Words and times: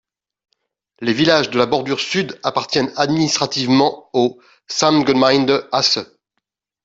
Les 0.99 1.13
villages 1.13 1.51
de 1.51 1.59
la 1.59 1.67
bordure 1.67 1.99
sud 1.99 2.39
appartiennent 2.41 2.91
administrativement 2.95 4.09
au 4.13 4.41
Samtgemeinde 4.65 5.69
Asse. 5.71 5.99